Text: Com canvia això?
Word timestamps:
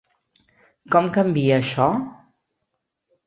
Com 0.95 1.09
canvia 1.17 1.59
això? 1.59 1.91